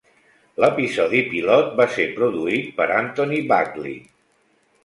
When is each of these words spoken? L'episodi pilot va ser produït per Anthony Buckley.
L'episodi 0.63 1.19
pilot 1.33 1.69
va 1.81 1.87
ser 1.97 2.07
produït 2.17 2.73
per 2.81 2.91
Anthony 3.03 3.39
Buckley. 3.53 3.99